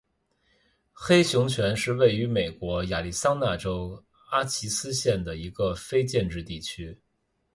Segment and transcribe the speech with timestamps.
[0.91, 6.99] 黑熊泉是位于美国亚利桑那州科奇斯县的一个非建制地区。